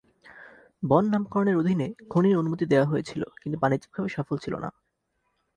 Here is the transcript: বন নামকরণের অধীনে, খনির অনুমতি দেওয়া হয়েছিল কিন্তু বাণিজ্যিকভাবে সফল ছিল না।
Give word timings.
বন 0.83 1.03
নামকরণের 1.09 1.59
অধীনে, 1.61 1.87
খনির 2.09 2.39
অনুমতি 2.39 2.65
দেওয়া 2.65 2.89
হয়েছিল 2.91 3.21
কিন্তু 3.41 3.57
বাণিজ্যিকভাবে 3.59 4.09
সফল 4.09 4.35
ছিল 4.37 4.53
না। 4.55 4.69